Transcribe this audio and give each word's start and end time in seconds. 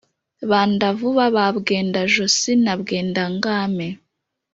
banda-vuba 0.49 1.25
ba 1.35 1.45
bwenda-josi 1.57 2.51
na 2.65 2.73
bwenda-ngame, 2.81 3.87